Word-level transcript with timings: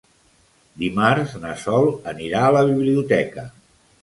Dimarts 0.83 1.35
na 1.43 1.51
Sol 1.65 1.91
anirà 2.15 2.41
a 2.47 2.51
la 2.57 2.65
biblioteca. 2.71 3.47